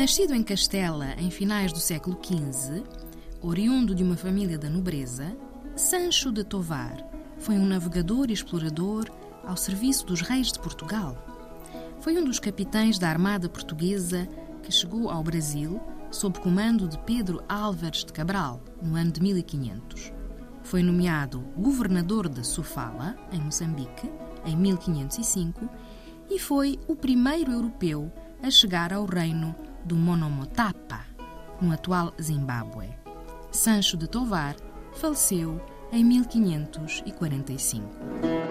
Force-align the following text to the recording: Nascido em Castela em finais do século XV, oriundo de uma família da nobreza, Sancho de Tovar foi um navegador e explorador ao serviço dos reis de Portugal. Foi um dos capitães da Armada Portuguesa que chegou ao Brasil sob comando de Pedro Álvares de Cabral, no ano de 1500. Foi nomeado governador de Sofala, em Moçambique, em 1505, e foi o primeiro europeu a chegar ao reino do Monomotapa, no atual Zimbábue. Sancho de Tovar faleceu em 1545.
Nascido 0.00 0.34
em 0.34 0.42
Castela 0.42 1.14
em 1.18 1.30
finais 1.30 1.74
do 1.74 1.78
século 1.78 2.18
XV, 2.24 2.82
oriundo 3.42 3.94
de 3.94 4.02
uma 4.02 4.16
família 4.16 4.56
da 4.56 4.70
nobreza, 4.70 5.36
Sancho 5.76 6.32
de 6.32 6.42
Tovar 6.42 7.06
foi 7.36 7.56
um 7.56 7.66
navegador 7.66 8.30
e 8.30 8.32
explorador 8.32 9.10
ao 9.44 9.58
serviço 9.58 10.06
dos 10.06 10.22
reis 10.22 10.52
de 10.52 10.58
Portugal. 10.58 11.22
Foi 12.00 12.16
um 12.16 12.24
dos 12.24 12.38
capitães 12.38 12.98
da 12.98 13.10
Armada 13.10 13.46
Portuguesa 13.46 14.26
que 14.62 14.72
chegou 14.72 15.10
ao 15.10 15.22
Brasil 15.22 15.78
sob 16.10 16.40
comando 16.40 16.88
de 16.88 16.96
Pedro 17.00 17.44
Álvares 17.46 18.02
de 18.02 18.10
Cabral, 18.14 18.64
no 18.80 18.96
ano 18.96 19.12
de 19.12 19.20
1500. 19.20 20.14
Foi 20.62 20.82
nomeado 20.82 21.40
governador 21.58 22.26
de 22.26 22.42
Sofala, 22.46 23.18
em 23.30 23.38
Moçambique, 23.38 24.10
em 24.46 24.56
1505, 24.56 25.68
e 26.30 26.38
foi 26.38 26.80
o 26.88 26.96
primeiro 26.96 27.52
europeu 27.52 28.10
a 28.42 28.50
chegar 28.50 28.94
ao 28.94 29.04
reino 29.04 29.54
do 29.84 29.96
Monomotapa, 29.96 31.04
no 31.60 31.72
atual 31.72 32.12
Zimbábue. 32.20 32.88
Sancho 33.50 33.96
de 33.96 34.08
Tovar 34.08 34.54
faleceu 34.92 35.60
em 35.92 36.04
1545. 36.04 38.49